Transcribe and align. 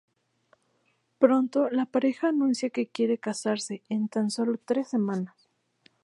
Pronto 1.19 1.69
la 1.69 1.85
pareja 1.85 2.29
anuncia 2.29 2.71
que 2.71 2.87
quiere 2.87 3.19
casarse, 3.19 3.83
en 3.87 4.07
tan 4.07 4.31
solo 4.31 4.55
tres 4.57 4.87
semanas. 4.87 5.47